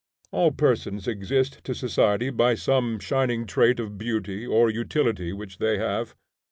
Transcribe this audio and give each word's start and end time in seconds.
All 0.31 0.51
persons 0.51 1.07
exist 1.07 1.63
to 1.63 1.75
society 1.75 2.31
by 2.31 2.55
some 2.55 2.97
shining 2.97 3.45
trait 3.45 3.79
of 3.79 3.99
beauty 3.99 4.47
or 4.47 4.67
utility 4.67 5.31
which 5.31 5.59
they 5.59 5.77
have. 5.77 6.15